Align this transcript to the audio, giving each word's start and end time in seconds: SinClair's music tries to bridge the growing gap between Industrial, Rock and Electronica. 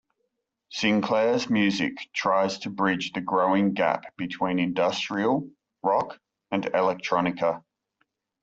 SinClair's 0.75 1.47
music 1.47 2.09
tries 2.11 2.57
to 2.57 2.71
bridge 2.71 3.11
the 3.11 3.21
growing 3.21 3.73
gap 3.75 4.17
between 4.17 4.57
Industrial, 4.57 5.47
Rock 5.83 6.19
and 6.51 6.63
Electronica. 6.73 7.63